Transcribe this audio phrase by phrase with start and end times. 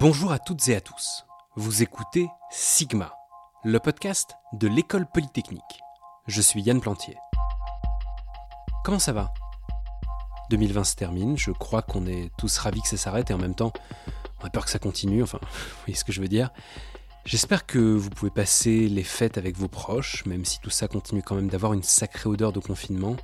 [0.00, 1.26] Bonjour à toutes et à tous.
[1.56, 3.12] Vous écoutez Sigma,
[3.64, 5.82] le podcast de l'école polytechnique.
[6.26, 7.18] Je suis Yann Plantier.
[8.82, 9.34] Comment ça va?
[10.48, 13.54] 2020 se termine, je crois qu'on est tous ravis que ça s'arrête et en même
[13.54, 13.74] temps,
[14.40, 16.48] on a peur que ça continue, enfin, vous voyez ce que je veux dire.
[17.26, 21.22] J'espère que vous pouvez passer les fêtes avec vos proches, même si tout ça continue
[21.22, 23.16] quand même d'avoir une sacrée odeur de confinement.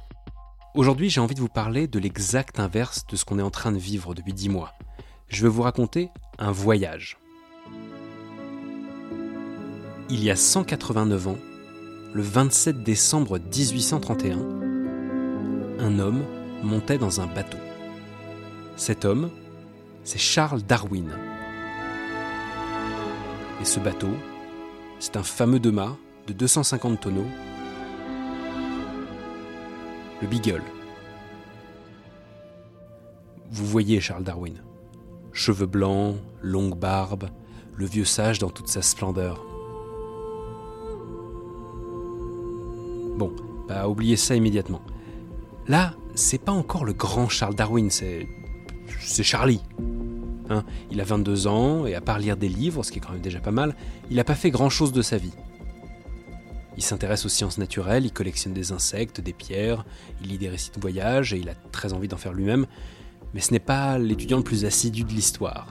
[0.75, 3.73] Aujourd'hui, j'ai envie de vous parler de l'exact inverse de ce qu'on est en train
[3.73, 4.75] de vivre depuis 10 mois.
[5.29, 7.19] Je vais vous raconter un voyage.
[10.09, 11.39] Il y a 189 ans,
[12.15, 14.39] le 27 décembre 1831,
[15.79, 16.25] un homme
[16.63, 17.59] montait dans un bateau.
[18.77, 19.31] Cet homme,
[20.05, 21.11] c'est Charles Darwin.
[23.61, 24.15] Et ce bateau,
[25.01, 27.27] c'est un fameux deux-mâts de 250 tonneaux
[30.23, 30.63] le Beagle.
[33.51, 34.55] Vous voyez Charles Darwin.
[35.37, 37.29] Cheveux blancs, longue barbe,
[37.77, 39.45] le vieux sage dans toute sa splendeur.
[43.19, 43.37] Bon,
[43.69, 44.81] bah oubliez ça immédiatement.
[45.69, 48.27] Là, c'est pas encore le grand Charles Darwin, c'est.
[48.99, 49.61] C'est Charlie.
[50.49, 53.13] Hein, il a 22 ans, et à part lire des livres, ce qui est quand
[53.13, 53.77] même déjà pas mal,
[54.09, 55.35] il n'a pas fait grand chose de sa vie.
[56.79, 59.85] Il s'intéresse aux sciences naturelles, il collectionne des insectes, des pierres,
[60.23, 62.67] il lit des récits de voyage et il a très envie d'en faire lui-même,
[63.37, 65.71] mais ce n'est pas l'étudiant le plus assidu de l'histoire.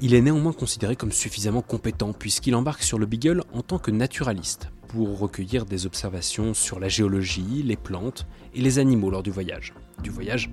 [0.00, 3.92] Il est néanmoins considéré comme suffisamment compétent puisqu'il embarque sur le Beagle en tant que
[3.92, 9.30] naturaliste pour recueillir des observations sur la géologie, les plantes et les animaux lors du
[9.30, 9.74] voyage.
[10.02, 10.50] Du voyage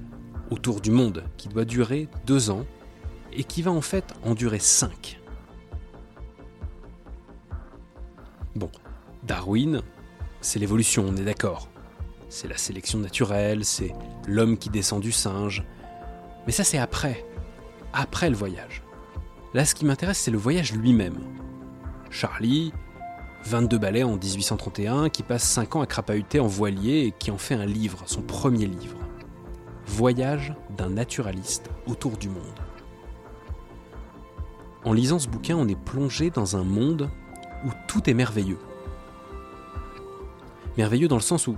[0.52, 2.68] autour du monde qui doit durer deux ans
[3.34, 5.20] et qui va en fait en durer cinq.
[8.56, 8.70] Bon,
[9.24, 9.82] Darwin,
[10.42, 11.70] c'est l'évolution, on est d'accord.
[12.30, 13.94] C'est la sélection naturelle, c'est
[14.28, 15.64] l'homme qui descend du singe.
[16.46, 17.26] Mais ça, c'est après.
[17.94, 18.84] Après le voyage.
[19.54, 21.20] Là, ce qui m'intéresse, c'est le voyage lui-même.
[22.10, 22.74] Charlie,
[23.46, 27.38] 22 balais en 1831, qui passe 5 ans à crapahuter en voilier et qui en
[27.38, 28.98] fait un livre, son premier livre.
[29.86, 32.60] Voyage d'un naturaliste autour du monde.
[34.84, 37.10] En lisant ce bouquin, on est plongé dans un monde
[37.66, 38.60] où tout est merveilleux.
[40.78, 41.56] Merveilleux dans le sens où,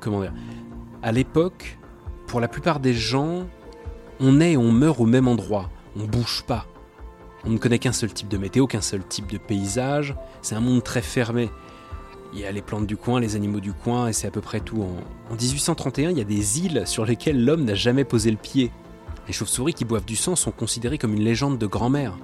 [0.00, 0.22] comment
[1.02, 1.78] à l'époque,
[2.26, 3.46] pour la plupart des gens,
[4.20, 6.66] on est et on meurt au même endroit, on bouge pas.
[7.44, 10.60] On ne connaît qu'un seul type de météo, qu'un seul type de paysage, c'est un
[10.60, 11.50] monde très fermé.
[12.34, 14.42] Il y a les plantes du coin, les animaux du coin, et c'est à peu
[14.42, 14.82] près tout.
[14.82, 18.70] En, 1831, il y a des îles sur lesquelles l'homme n'a jamais posé le pied.
[19.26, 22.16] Les chauves-souris qui boivent du sang sont considérées comme une légende de grand-mère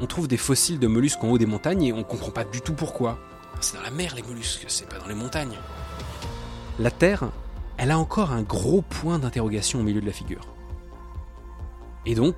[0.00, 2.60] on trouve des fossiles de mollusques en haut des montagnes et on comprend pas du
[2.60, 3.18] tout pourquoi.
[3.60, 5.58] C'est dans la mer les mollusques, c'est pas dans les montagnes.
[6.80, 7.28] La Terre,
[7.76, 10.46] elle a encore un gros point d'interrogation au milieu de la figure.
[12.06, 12.36] Et donc,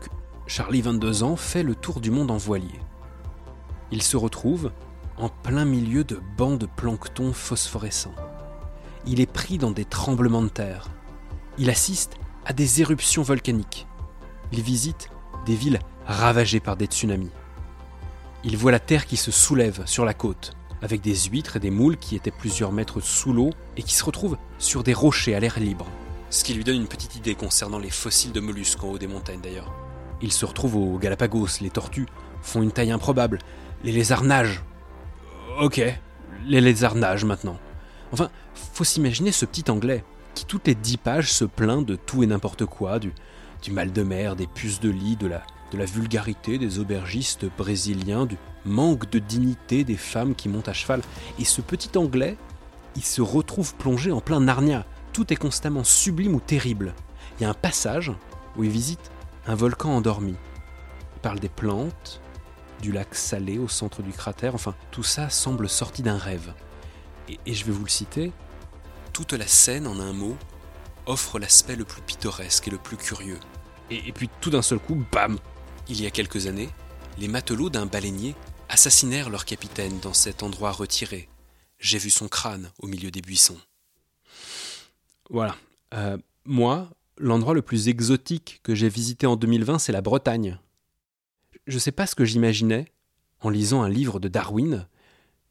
[0.49, 2.81] Charlie, 22 ans, fait le tour du monde en voilier.
[3.93, 4.73] Il se retrouve
[5.17, 8.17] en plein milieu de bancs de plancton phosphorescents.
[9.07, 10.89] Il est pris dans des tremblements de terre.
[11.57, 13.87] Il assiste à des éruptions volcaniques.
[14.51, 15.09] Il visite
[15.47, 17.31] des villes ravagées par des tsunamis.
[18.43, 21.71] Il voit la terre qui se soulève sur la côte, avec des huîtres et des
[21.71, 25.41] moules qui étaient plusieurs mètres sous l'eau et qui se retrouvent sur des rochers à
[25.41, 25.87] l'air libre.
[26.31, 29.07] Ce qui lui donne une petite idée concernant les fossiles de mollusques en haut des
[29.07, 29.73] montagnes d'ailleurs.
[30.21, 32.07] Il se retrouve aux Galapagos, les tortues
[32.43, 33.39] font une taille improbable,
[33.85, 34.65] les lézards nagent.
[35.61, 35.83] Ok,
[36.47, 37.59] les lézards nagent maintenant.
[38.13, 40.05] Enfin, faut s'imaginer ce petit anglais
[40.35, 43.13] qui toutes les dix pages se plaint de tout et n'importe quoi, du,
[43.63, 47.47] du mal de mer, des puces de lit, de la de la vulgarité des aubergistes
[47.57, 51.01] brésiliens, du manque de dignité des femmes qui montent à cheval.
[51.39, 52.37] Et ce petit Anglais,
[52.95, 54.85] il se retrouve plongé en plein Narnia.
[55.13, 56.95] Tout est constamment sublime ou terrible.
[57.39, 58.13] Il y a un passage
[58.57, 59.11] où il visite
[59.47, 60.35] un volcan endormi.
[61.17, 62.21] Il parle des plantes,
[62.83, 66.53] du lac salé au centre du cratère, enfin tout ça semble sorti d'un rêve.
[67.29, 68.33] Et, je vais vous le citer,
[69.13, 70.37] toute la scène en un mot
[71.07, 73.39] offre l'aspect le plus pittoresque et le plus curieux.
[73.91, 75.39] Et puis tout d'un seul coup, bam,
[75.93, 76.71] il y a quelques années,
[77.19, 78.35] les matelots d'un baleinier
[78.71, 81.29] assassinèrent leur capitaine dans cet endroit retiré.
[81.79, 83.59] J'ai vu son crâne au milieu des buissons.
[85.29, 85.55] Voilà.
[85.93, 86.17] Euh,
[86.47, 90.59] moi, l'endroit le plus exotique que j'ai visité en 2020, c'est la Bretagne.
[91.67, 92.87] Je ne sais pas ce que j'imaginais
[93.41, 94.87] en lisant un livre de Darwin,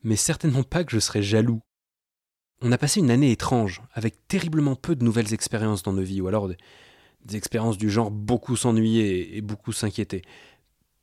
[0.04, 1.62] mais certainement pas que je serais jaloux.
[2.62, 6.22] On a passé une année étrange, avec terriblement peu de nouvelles expériences dans nos vies,
[6.22, 6.50] ou alors
[7.26, 10.22] des expériences du genre beaucoup s'ennuyer et beaucoup s'inquiéter.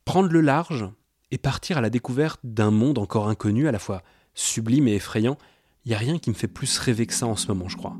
[0.05, 0.89] Prendre le large
[1.31, 4.01] et partir à la découverte d'un monde encore inconnu, à la fois
[4.33, 5.37] sublime et effrayant,
[5.85, 7.77] il n'y a rien qui me fait plus rêver que ça en ce moment, je
[7.77, 7.97] crois.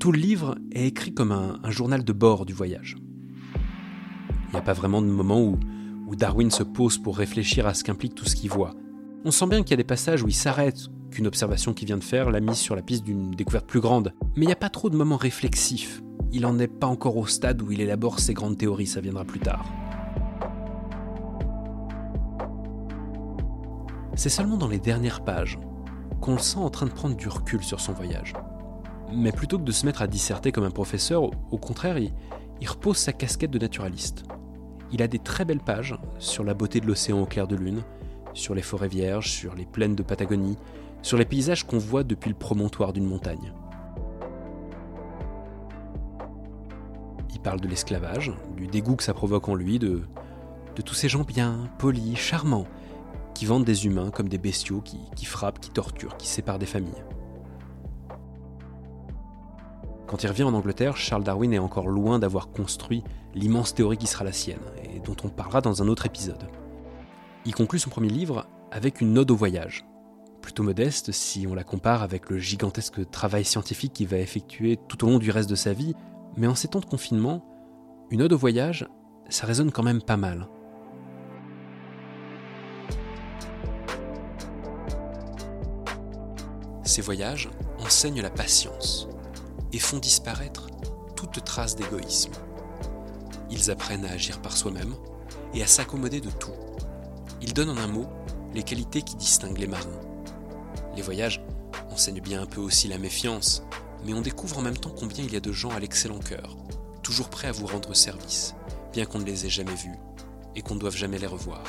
[0.00, 2.96] Tout le livre est écrit comme un, journal de bord du voyage.
[4.48, 5.58] Il n'y a pas vraiment de moment où,
[6.08, 8.74] où Darwin se pose pour réfléchir à ce qu'implique tout ce qu'il voit.
[9.24, 11.98] On sent bien qu'il y a des passages où il s'arrête, qu'une observation qu'il vient
[11.98, 14.12] de faire l'a mise sur la piste d'une découverte plus grande.
[14.34, 16.02] Mais il n'y a pas trop de moments réflexifs.
[16.32, 19.24] Il n'en est pas encore au stade où il élabore ses grandes théories, ça viendra
[19.24, 19.64] plus tard.
[24.14, 25.58] C'est seulement dans les dernières pages
[26.20, 28.32] qu'on le sent en train de prendre du recul sur son voyage.
[29.14, 32.12] Mais plutôt que de se mettre à disserter comme un professeur, au contraire, il,
[32.60, 34.24] il repose sa casquette de naturaliste.
[34.92, 37.82] Il a des très belles pages sur la beauté de l'océan au clair de lune,
[38.34, 40.56] sur les forêts vierges, sur les plaines de Patagonie,
[41.02, 43.52] sur les paysages qu'on voit depuis le promontoire d'une montagne.
[47.34, 50.02] Il parle de l'esclavage, du dégoût que ça provoque en lui, de,
[50.84, 52.66] tous ces gens bien, polis, charmants,
[53.34, 56.66] qui vendent des humains comme des bestiaux, qui, qui frappent, qui torturent, qui séparent des
[56.66, 57.04] familles.
[60.06, 63.02] Quand il revient en Angleterre, Charles Darwin est encore loin d'avoir construit
[63.34, 66.46] l'immense théorie qui sera la sienne, et dont on parlera dans un autre épisode.
[67.44, 69.84] Il conclut son premier livre avec une ode au voyage,
[70.42, 75.06] plutôt modeste si on la compare avec le gigantesque travail scientifique qu'il va effectuer tout
[75.06, 75.94] au long du reste de sa vie,
[76.36, 77.46] mais en ces temps de confinement,
[78.10, 78.86] une ode au voyage,
[79.30, 80.48] ça résonne quand même pas mal.
[86.84, 87.48] Ces voyages
[87.78, 89.08] enseignent la patience
[89.72, 90.66] et font disparaître
[91.16, 92.32] toute trace d'égoïsme.
[93.50, 94.94] Ils apprennent à agir par soi-même
[95.54, 96.52] et à s'accommoder de tout.
[97.40, 98.06] Ils donnent en un mot
[98.52, 100.11] les qualités qui distinguent les marins.
[100.94, 101.42] Les voyages
[101.90, 103.62] enseignent bien un peu aussi la méfiance,
[104.04, 106.56] mais on découvre en même temps combien il y a de gens à l'excellent cœur,
[107.02, 108.54] toujours prêts à vous rendre service,
[108.92, 109.96] bien qu'on ne les ait jamais vus
[110.54, 111.64] et qu'on ne doive jamais les revoir.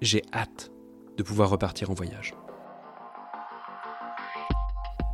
[0.00, 0.70] J'ai hâte
[1.16, 2.34] de pouvoir repartir en voyage.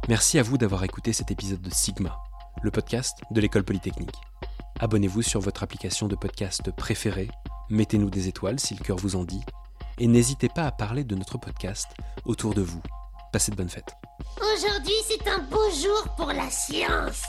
[0.09, 2.19] Merci à vous d'avoir écouté cet épisode de Sigma,
[2.63, 4.21] le podcast de l'école polytechnique.
[4.81, 7.31] Abonnez-vous sur votre application de podcast préférée
[7.71, 9.43] mettez-nous des étoiles si le cœur vous en dit,
[9.99, 11.89] et n'hésitez pas à parler de notre podcast
[12.25, 12.83] autour de vous.
[13.33, 13.95] Passez de bonnes fêtes.
[14.37, 17.25] Aujourd'hui, c'est un beau jour pour la science.